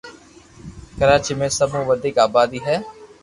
[0.97, 2.77] ڪراچي ۾ سب مون وديڪ آبادي ھي